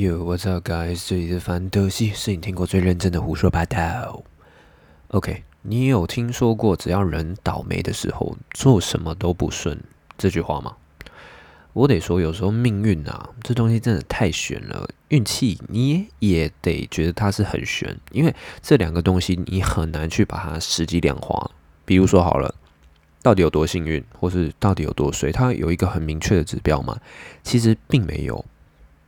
[0.00, 1.06] Yo, what's up, guys？
[1.06, 4.22] 这里是范德西，是你听过最认真的胡说八道。
[5.08, 9.78] OK，你有听说过只要人倒霉的时候，做什么都不顺
[10.16, 10.74] 这句话吗？
[11.74, 14.88] 我得说，有时候命运啊，这东西真的太悬了。
[15.08, 21.50] 运气你也得觉得它是很悬，因为这两个东西你很难去把它实际量化。
[21.84, 22.54] 比如说好了，
[23.20, 26.98] 到底有多幸运，或是到底有多衰，它有一个很明确的指标吗？
[27.42, 28.42] 其实并没有。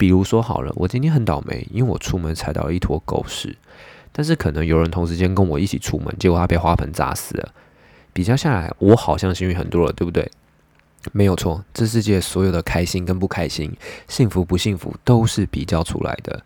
[0.02, 3.56] 比如说好了，我今天很倒霉，因为我出门踩到一坨狗屎。
[4.10, 7.54] 但是可能有人同时间跟我一起出门，结果他被花盆砸死了。
[8.12, 10.28] 比较下来，我好像幸运很多了，对不对？
[11.12, 13.72] 没有错，这世界所有的开心跟不开心、
[14.08, 16.42] 幸福不幸福，都是比较出来的。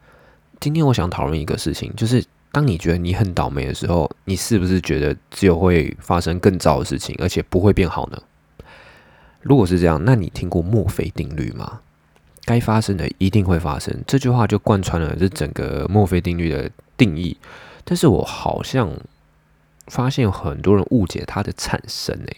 [0.61, 8.23] 今天我想讨论一个事情，就是当你觉得你很倒霉的时候，你是不是觉得只有会发生更糟的事情，而且不会变好呢？
[9.41, 11.81] 如果是这样，那你听过墨菲定律吗？
[12.47, 17.37] 该发生的一定会发生，这句话就贯穿了这整个墨菲定律的定义。
[17.85, 18.91] 但是我好像
[19.89, 22.37] 发现很多人误解它的产生，诶，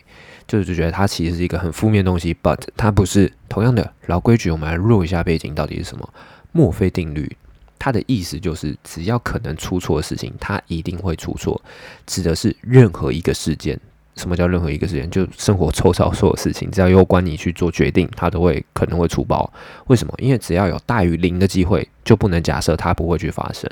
[0.48, 2.34] 就是觉得它其实是一个很负面东西。
[2.42, 3.32] But 它不是。
[3.50, 6.08] 同样的老规矩，我们来弱一下背景，到底是什么？
[6.52, 7.34] 墨菲定律，
[7.78, 11.60] 它的意思就是，只要可能出错的事情，它一定会出错，
[12.06, 13.80] 指的是任何一个事件。
[14.18, 15.08] 什么叫任何一个事件？
[15.08, 19.50] 就生活抽少所有事情，只要有关你去做决定，它都会可能会出包。
[19.86, 20.12] 为什么？
[20.18, 23.70] 因为只要有大于零的机会，就不能假设它不会去发生。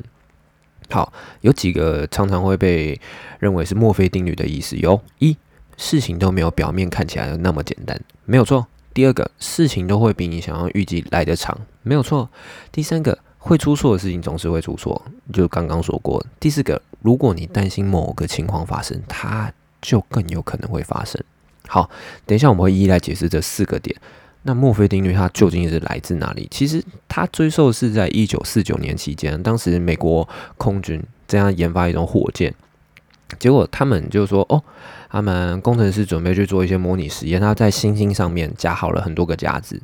[0.89, 2.99] 好，有几个常常会被
[3.41, 5.37] 认为是墨菲定律的意思：有一，
[5.77, 12.29] 事情都没有表面看起来的那么简单，没有错；第二个，事情都会比你想要预计来得长，没有错；
[12.71, 15.03] 第三个，会出错的事情总是会出错，
[15.33, 19.53] 就刚刚说过；第四个，如果你担心某个情况发生，它
[19.87, 21.23] 就更有可能会发生。
[21.69, 21.89] 好，
[22.27, 23.97] 等一下我们会一一来解释这四个点。
[24.43, 26.49] 那墨菲定律它究竟是来自哪里？
[26.51, 32.53] 其实它追溯是在一九四九年期间，当时美国空军这样研发一种火箭，
[33.39, 34.63] 结果他们就说：“哦，
[35.09, 39.81] 他们工程师准备去做一些模拟实验，他在星星上面加好了很多个夹子。”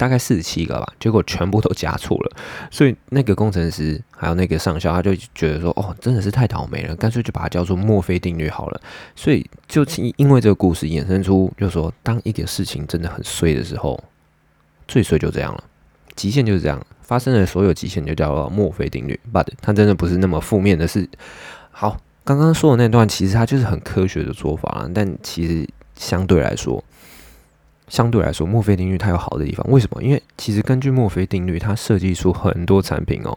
[0.00, 2.36] 大概四十七个吧，结果全部都加错了，
[2.70, 8.80] 所以那个工程师还有那个上校，他就觉得说，哦，真的是太倒霉了，干脆就把它叫做墨菲定律好了。
[9.14, 9.84] 所以就
[10.16, 14.02] 因为这个故事衍生出，就说，当一点事情真的很衰的时候，
[14.88, 15.64] 最衰就这样了，
[16.16, 19.20] 极限就是这样，发生的所有极限就叫做墨菲定律。
[19.30, 21.06] But 它真的不是那么负面的事。
[21.70, 26.82] 好，刚刚说的那段其实它就是很科学的做法但其实相对来说。
[27.90, 30.02] 相对来说，墨菲定律它有好的地方，为什么？
[30.02, 33.36] 因为其实根据墨菲定律，它设计出很多产品哦。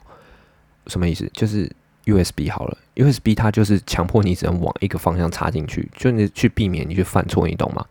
[0.88, 1.28] 什么意思？
[1.34, 1.70] 就是
[2.06, 7.84] USB 好了，USB 它就是强迫你只能往一个方向插进去，就你去避免你去犯错，你懂吗？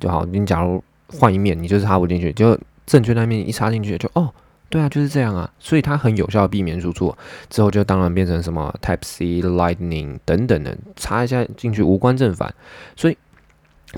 [0.00, 4.32] 就好，你假如换一面，你就是插不进去，就正确那面一插进去，就哦，
[4.70, 5.52] 对啊，就是这样啊。
[5.58, 7.18] 所以它很有效避免出错。
[7.50, 12.54] 之后就当然变成什么 Type C、Lightning 等等的，插一下进去无关正反，
[12.96, 13.18] 所以。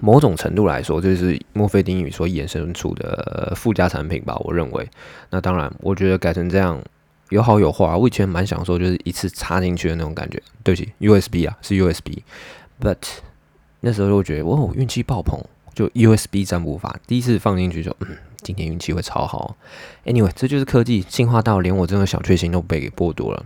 [0.00, 4.34] 某种程度来说，这是墨菲定律所衍生出的附加产品吧。
[4.40, 4.88] 我认为，
[5.30, 6.82] 那当然，我觉得改成这样
[7.28, 7.94] 有好有坏。
[7.94, 10.42] 我以前蛮享受，就是一次插进去的那种感觉。
[10.62, 12.20] 对不起，USB 啊，是 USB。
[12.80, 12.96] But
[13.80, 15.38] 那时候就觉得，哇，运气爆棚，
[15.74, 19.56] 就 USB 占卜法，第一次放进去就，嗯，今天运气会超好。
[20.06, 23.44] Anyway，这就是科技进化到连我这种小确幸都被给剥夺了。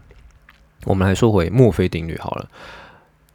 [0.84, 2.48] 我们来说回墨菲定律好了，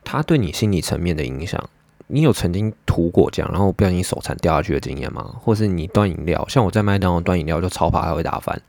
[0.04, 1.70] 它对你心理层面的影响。
[2.14, 5.34] 你有曾经涂果酱，然后不小心手残掉下去的经验吗？
[5.40, 8.62] 或是你端饮料，像我在麦当劳端饮料就超怕它会打翻，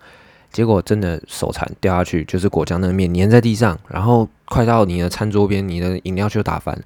[0.52, 6.80] 结果真的手残掉下去，就是果酱那面粘在地上，然后快到你的餐桌边，你的饮料就打翻。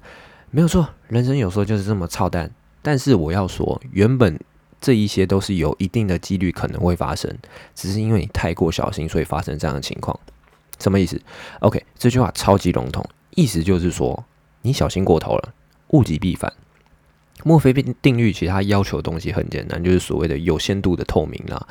[0.49, 2.49] 没有错，人生有时候就是这么操蛋。
[2.81, 4.39] 但是我要说，原本
[4.81, 7.31] 这一些都是有一定的几率可能会发生，
[7.75, 10.19] 只是因为你太过小心，所以发生这样的情况。
[10.79, 11.21] 什么意思
[11.59, 14.23] ？OK，这句话超级笼统，意思就是说
[14.61, 15.53] 你小心过头了。
[15.89, 16.51] 物极必反，
[17.43, 17.71] 墨菲
[18.01, 21.67] 定律其实它要求的东西很简单，就是所谓的有限度的透明啦。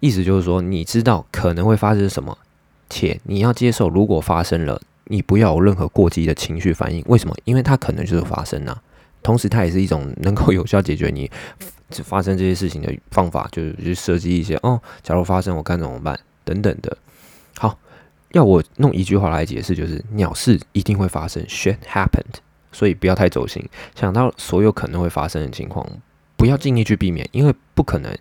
[0.00, 2.38] 意思就是说，你知道可能会发生什么，
[2.88, 7.02] 且你要接受，如果发生了，你不要有任何过激的情绪反应。
[7.08, 7.34] 为什么？
[7.44, 8.80] 因为它可能就是发生啊。
[9.22, 11.28] 同时，它也是一种能够有效解决你
[11.90, 16.96] 发生这些事情的方法，就是去设计一些哦，假如发生我该怎么办等等的。
[17.58, 17.76] 好，
[18.30, 22.38] 要我弄一句话来解释，就是鸟事一定会发生，shit happened。
[22.72, 25.86] 所以不要太走心，想到所有可能会发生的情况，
[26.36, 28.16] 不要尽力去避免，因为不可能，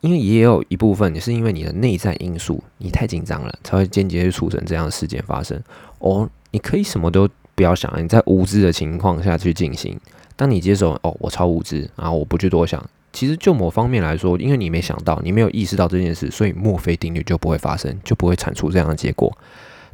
[0.00, 5.62] 因为也有一部分你是因为你的内在因素，你太紧张了，才会间接去促成这样的事件发生。
[5.98, 9.98] 哦，你可以什么都不要想，你在无知的情况下去进行。
[10.34, 12.82] 当你接受哦，我超无知，然后我不去多想，
[13.12, 19.36] 其实就某方面来说，因为你没想到，你没有意识到这件事，所以墨菲定律就不会发生，就不会产出这样的结果。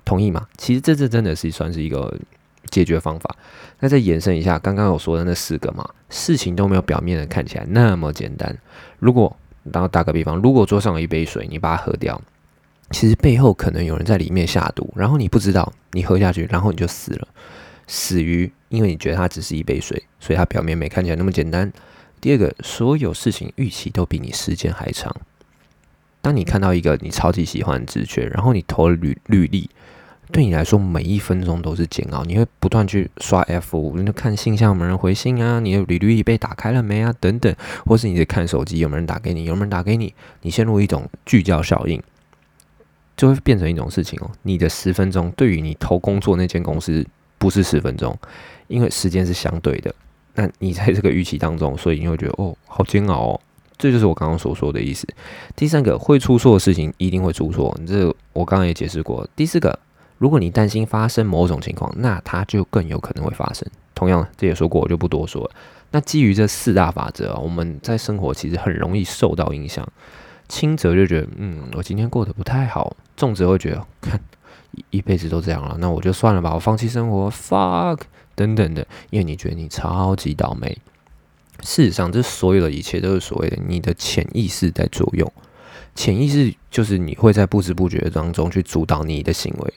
[0.04, 0.46] 同意吗？
[0.56, 2.16] 其实这次真的是算是一个
[2.70, 3.36] 解决方法。
[3.80, 8.56] 那再延伸一下，刚刚我说的那四个嘛，事情都没有表面的看起来那么简单。
[8.98, 9.36] 如果，
[9.72, 12.20] 然后打个比方，如果桌上有一杯水，你把它喝掉，
[12.90, 17.28] 其实背后可能有人在里面下毒，然后你不知道，你喝下去，然后你就死了。
[17.86, 21.72] 死于因为你觉得它只是一杯水，所以它表面没看起来那么简单。
[22.20, 25.14] 第二个，所有事情预期都比你时间还长。
[26.20, 29.70] 当你看到一个你超级喜欢的直觉，然后你投了履履历，
[30.32, 32.24] 对你来说每一分钟都是煎熬。
[32.24, 40.12] 你会不断去刷 F，你就看信箱有没有人回信啊，你的履历被打开了没啊，等等，或是你在看手机有没有人打给你，有没有人打给你，
[40.42, 42.02] 你陷入一种聚焦效应，
[43.16, 44.30] 就会变成一种事情哦。
[44.42, 47.06] 你的十分钟对于你投工作那间公司
[47.38, 48.16] 不是十分钟，
[48.66, 49.94] 因为时间是相对的。
[50.34, 53.40] 那你在这个预期当中，所以你会觉得哦，好煎熬哦。
[53.78, 55.06] 这就是我刚刚所说的意思。
[55.54, 59.28] 第三个，会出错的事情一定会出错，这我刚刚也解释过。
[59.36, 59.78] 第四个，
[60.18, 63.66] 如果你担心发生某种情况，那它就更有可能会发生。
[63.94, 65.50] 同样，这也说过，我就不多说了。
[65.90, 69.86] 那基于这四大法则，我们在生活其实很容易受到影响。
[70.48, 74.20] 轻则就觉得，嗯，我今天过得不太好；重则会觉得，看
[74.72, 78.00] 一一辈子都这样了，那我就算了吧，我放弃生活，fuck。
[78.34, 80.76] 等等的，因为你觉得你超级倒霉。
[81.62, 85.32] 事实上，这所有的一切都是所谓的你的潜意识在作用。
[85.94, 89.74] 潜意识就是你会在不知不觉当中去主导你的行为。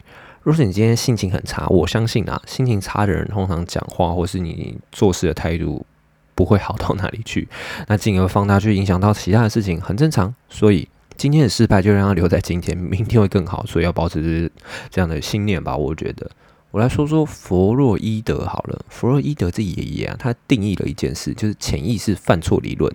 [0.50, 5.86] 如果你今天心情很差，我相信啊，心情差的人通常讲话或是你做事的态度
[6.34, 7.48] 不会好到哪里去。
[7.88, 10.34] 那进而放大去影响到其他的事情，很正常。
[10.50, 13.64] 所以今天的失败就让它留在今天，明天会更好。
[13.68, 14.52] 所以要保持
[14.90, 16.28] 这样的信念吧，我觉得。
[16.72, 18.84] 我来说说弗洛伊德好了。
[18.90, 22.92] 弗洛伊德这爷爷啊，他定义了一件事，就是潜意识犯错理论。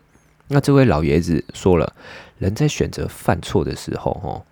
[0.49, 1.95] 那这位老爷子说了，
[2.39, 4.43] 人在选择犯错的时候，哈，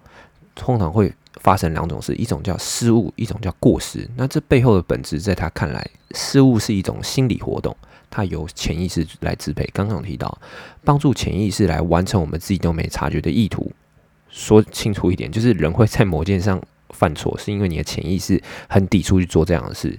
[0.55, 4.09] 通常会发生两种事，一种叫失误，一种叫过失。
[4.17, 7.77] 那这背后的本质，在他看来，失误是一种心理活动，
[8.11, 9.69] 它由潜意识来支配。
[9.73, 10.39] 刚刚提到，
[10.85, 13.73] 帮助潜意识来完成我们自己都没察觉的意图。
[14.29, 16.61] 说清楚一点，就是人会在某件上。
[16.95, 19.99] 犯错是因为你的潜意识很抵触去做这样的事，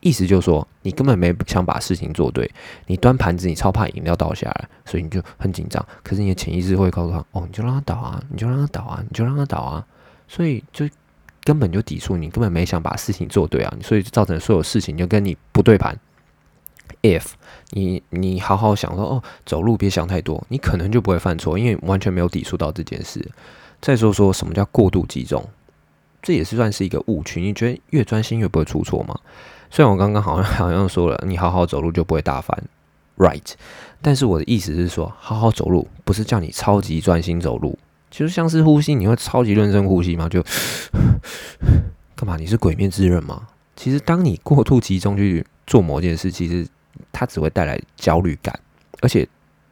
[0.00, 2.50] 意思就是说你根本没想把事情做对。
[2.86, 5.84] 你端盘子，你超怕饮料倒下来，所以你就很紧张。
[6.02, 9.86] 可是你的潜意识会告诉他：“哦，你就让他倒啊，你就让他倒啊，你就让他倒啊。”
[10.26, 10.88] 所以就
[11.42, 15.98] 根本就抵触，你根本没想把事情做对啊，所以造成所有事情就跟你不对盘。
[17.02, 17.26] If
[17.70, 23.26] 你你好好想说哦，走路别想太多，你可能就不会犯错，因为完全没有抵触到这件事。
[23.80, 25.42] 再说说什么叫过度集中？
[26.22, 27.40] 这也是算是一个误区。
[27.40, 29.18] 你觉得越专心越不会出错吗？
[29.70, 32.62] 虽然我刚刚好像 好像说了，你好好走路就不会打翻
[33.16, 33.52] ，right？
[34.02, 37.78] 但是我的意思是说，好好走路不是叫你超级专心走路，
[38.10, 40.28] 其实像是呼吸，你会超级认真呼吸吗？
[40.28, 40.42] 就
[42.16, 42.36] 干嘛？
[42.36, 43.46] 你是鬼面之人吗？
[43.76, 46.66] 其实当你过度集中去做某件事，其实
[47.12, 48.58] 它只会带来焦虑感，
[49.00, 49.26] 而且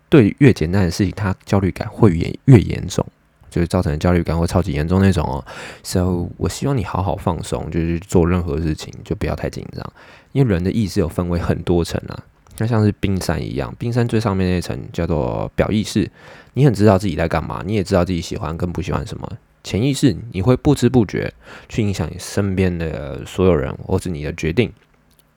[0.08, 3.04] 对越简单的事情，它焦虑感会越越严重。
[3.50, 5.44] 就是造成焦虑感会超级严重那种哦
[5.82, 9.92] ，so 我希望你好好放松，就是做任何事情就不要太紧张，
[10.32, 12.18] 因为人的意识有分为很多层啊，
[12.58, 16.10] 那像是冰山一样，冰山最上面那层叫做表意识，
[16.54, 19.30] 你很知道自己在干嘛，你也知道自己喜欢跟不喜欢什么，
[19.64, 21.32] 潜意识你会不知不觉
[21.68, 24.72] 去影响你身边的所有人或是你的决定。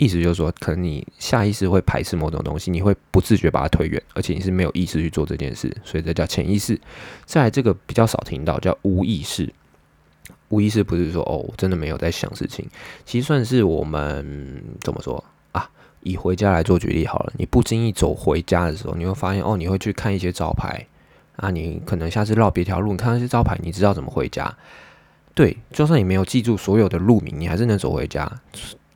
[0.04, 6.76] 意思就是说，可能你下意识会排斥某种东西，你会不自觉把它推远，而且你是没有意识去做这件事，所以这叫潜意识。
[7.24, 9.54] 再这个比较少听到，叫无意识。
[10.50, 12.66] 无意识不是说哦，我真的没有在想事情，
[13.06, 15.70] 其实算是我们怎么说啊？
[16.02, 20.84] 以回家来做举例好了，你不经意走回家的时候，你会发现哦，你会去看一些招牌
[21.36, 24.52] 啊，你可能下次绕别条路，你看那些招牌，你知道怎么回家。
[25.36, 28.42] 对，就算你没有记住所有的路名，你还是能走回家。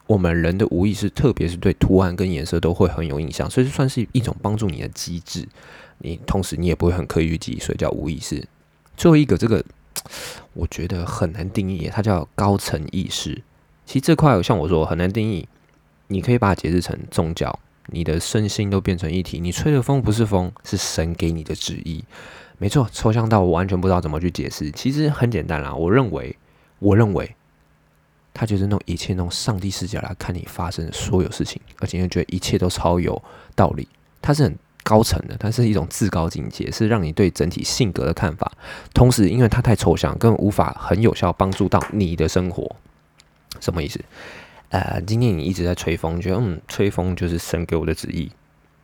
[0.07, 5.47] 我们人的无意识，特别是对图案跟颜色都会很有印象，所以算是一种帮助你的机制。
[5.97, 8.47] 你同时你也不会很刻意去记，所以叫无意识。
[8.95, 9.63] 最后一个，这个
[10.53, 13.41] 我觉得很难定义，它叫高层意识。
[13.85, 15.47] 其实这块像我说很难定义，
[16.07, 17.57] 你可以把它解释成宗教，
[17.87, 19.39] 你的身心都变成一体。
[19.39, 22.03] 你吹的风不是风，是神给你的旨意。
[22.57, 24.69] 没错，抽象到我完全不知道怎么去解释。
[24.71, 26.37] 其实很简单啦，我认为，
[26.79, 27.35] 我认为。
[28.35, 33.19] 他就是那种一切那种上帝视角来看你发生的所有事情，而且又觉得一切都超有
[33.55, 33.87] 道理。
[34.21, 38.51] 它是很高层的，它是一种至高境界，是让你对整体性格的看法。
[38.93, 42.75] 同时，因为它太抽象，根本无法很有效帮助到你的生活。
[43.61, 43.99] 什么意思？
[44.69, 48.29] 呃，今天你一直在吹风，觉得嗯，吹风就是神给我的旨意。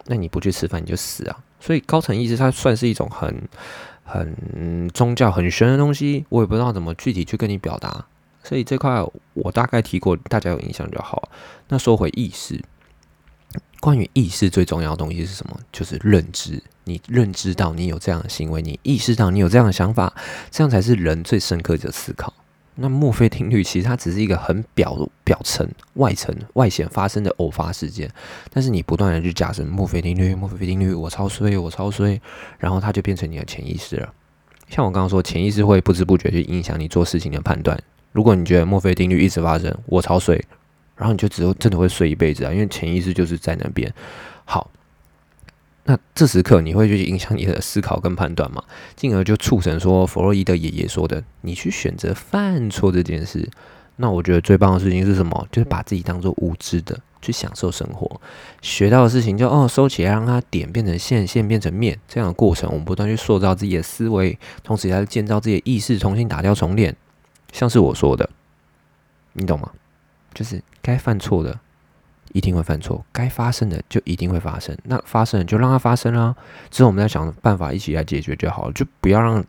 [0.05, 1.37] 那你不去吃饭你就死啊！
[1.59, 3.47] 所以高层意识它算是一种很
[4.03, 8.05] 很宗教很玄的东西，我也不知道怎么具体去跟你表达。
[8.43, 11.29] 所以这块我大概提过，大家有印象就好。
[11.67, 12.61] 那说回意识，
[13.79, 15.59] 关于意识最重要的东西是什么？
[15.71, 16.61] 就是认知。
[16.83, 20.13] 你认知到你有这样的行为，你意识到你有这样的想法，
[20.49, 22.33] 这样才是人最深刻的思考。
[22.75, 28.09] 那墨菲定律其实它只是一个很表表层、外层、外显发生的偶发事件，
[28.49, 32.19] 但是你不断的去加深墨菲定律、墨菲定律，我超衰，我超衰，
[32.57, 34.11] 然后它就变成你的潜意识了。
[34.67, 37.79] 像我刚刚说，潜意识会不知不觉去影响你做事情的判断。
[38.11, 40.41] 如果你觉得墨菲定律一直发生，我超衰，
[40.95, 43.93] 然后你就只有真的会睡一辈子啊，因为潜意识就是在那边。
[44.45, 44.69] 好。
[45.83, 48.63] 那这时刻你会去影响你的思考跟判断吗？
[48.95, 53.49] 进而就促成说弗洛伊德爷爷说的，你去选择犯错这件事。
[53.95, 55.47] 那我觉得最棒的事情是什么？
[55.51, 58.21] 就是把自己当做无知的去享受生活，
[58.61, 66.95] 学到的事情就哦收起来，让它点变成线，线变成面这样的过程，我们不断去塑造自己的思维，同时也在建造自己的意识，重新打掉重练。
[67.51, 68.29] 像是我说的，
[69.33, 69.71] 你懂吗？
[70.33, 71.59] 就是该犯错的。
[72.33, 74.73] 一定会犯错，该发生的就一定会发生。
[74.85, 76.33] 那发生就让它发生啦，
[76.69, 79.43] 之后我们再想办法一起来解决就好了，就不要让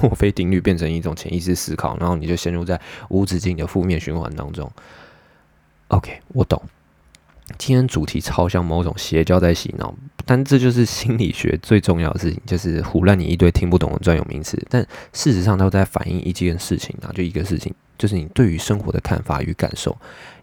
[0.00, 4.70] 墨菲定律变成一种潜意识思考，然后你就陷入在无止境的负面循环当中。
[5.88, 6.62] OK，我懂。
[7.58, 17.72] 今天主题超像某种邪教在洗脑，但这就是心理学最重要的事情，就是胡乱你一堆听不懂的专有名词，但事实上都在反映一件事情啊，就一个事情。
[17.96, 19.96] 就是你对于生活的看法与感受，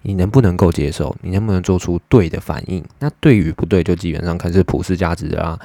[0.03, 1.13] 你能不能够接受？
[1.21, 2.81] 你能不能做出对的反应？
[2.99, 5.59] 那对与不对，就基本上看是普世价值啊。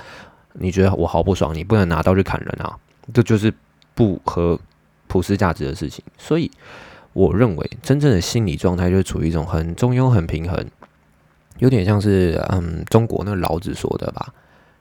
[0.55, 2.77] 你觉得我好不爽，你不能拿刀去砍人啊，
[3.15, 3.55] 这就是
[3.95, 4.59] 不合
[5.07, 6.03] 普世价值的事情。
[6.19, 6.51] 所以，
[7.13, 10.67] 我认为真正的心理状态就是处于一种很中庸、很平衡，
[11.59, 14.33] 有点像是嗯，中国那个老子说的吧。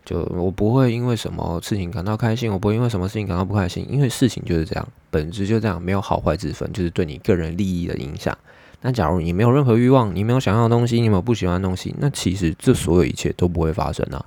[0.03, 8.37] 就我不会因为什么事情感到开心，我不会因为什么事情感到不开心，因为事情就是这样，本质就这样，没有好坏之分，就是对你个人利益的影响。
[8.81, 14.23] 那假如你没有任何欲望，你没有想要的东西，你没有不喜欢的东西，那其实这所有一切都不会发生啊。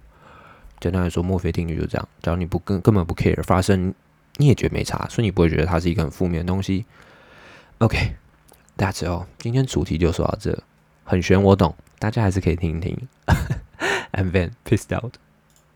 [0.80, 3.94] 简单来说，墨菲定律就是这样，假如你不根根本不 care 发生，
[4.38, 6.84] 你也觉得没差，所以你不会觉得它是一个很负面的东西。
[7.78, 10.58] OK，That's all，今天主题就说到这，
[11.04, 13.08] 很玄我懂，大家还是可以听一听。
[14.12, 15.14] I'm Ben, pissed out。